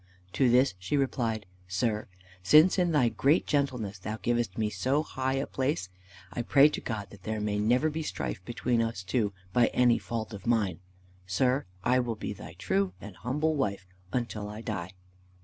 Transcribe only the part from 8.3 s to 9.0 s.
between